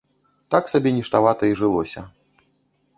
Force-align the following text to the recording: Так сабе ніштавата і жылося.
Так 0.55 0.71
сабе 0.73 0.89
ніштавата 0.97 1.43
і 1.53 1.57
жылося. 1.63 2.07